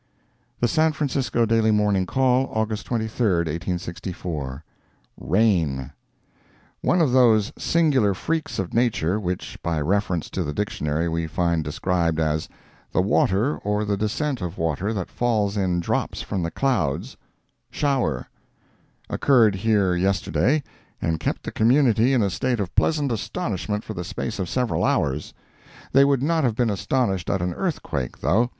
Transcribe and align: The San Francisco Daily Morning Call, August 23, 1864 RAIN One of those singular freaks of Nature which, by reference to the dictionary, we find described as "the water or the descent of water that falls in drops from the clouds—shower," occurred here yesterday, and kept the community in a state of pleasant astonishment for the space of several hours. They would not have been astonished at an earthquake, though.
The 0.61 0.67
San 0.67 0.93
Francisco 0.93 1.45
Daily 1.45 1.69
Morning 1.69 2.07
Call, 2.07 2.49
August 2.51 2.87
23, 2.87 3.43
1864 3.45 4.65
RAIN 5.19 5.91
One 6.81 7.01
of 7.03 7.11
those 7.11 7.53
singular 7.55 8.15
freaks 8.15 8.57
of 8.57 8.73
Nature 8.73 9.19
which, 9.19 9.61
by 9.61 9.79
reference 9.79 10.31
to 10.31 10.43
the 10.43 10.53
dictionary, 10.53 11.07
we 11.07 11.27
find 11.27 11.63
described 11.63 12.19
as 12.19 12.49
"the 12.91 12.99
water 13.03 13.59
or 13.59 13.85
the 13.85 13.95
descent 13.95 14.41
of 14.41 14.57
water 14.57 14.91
that 14.91 15.11
falls 15.11 15.55
in 15.55 15.79
drops 15.79 16.23
from 16.23 16.41
the 16.41 16.49
clouds—shower," 16.49 18.27
occurred 19.07 19.53
here 19.53 19.93
yesterday, 19.95 20.63
and 20.99 21.19
kept 21.19 21.43
the 21.43 21.51
community 21.51 22.11
in 22.15 22.23
a 22.23 22.31
state 22.31 22.59
of 22.59 22.73
pleasant 22.73 23.11
astonishment 23.11 23.83
for 23.83 23.93
the 23.93 24.03
space 24.03 24.39
of 24.39 24.49
several 24.49 24.83
hours. 24.83 25.31
They 25.91 26.05
would 26.05 26.23
not 26.23 26.43
have 26.43 26.55
been 26.55 26.71
astonished 26.71 27.29
at 27.29 27.43
an 27.43 27.53
earthquake, 27.53 28.17
though. 28.21 28.49